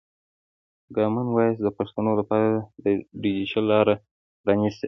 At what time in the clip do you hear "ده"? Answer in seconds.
4.75-4.79